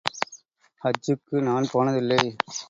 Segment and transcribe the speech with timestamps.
[0.81, 2.21] ஹஜ் ஜுக்கு நான் போனதில்லை.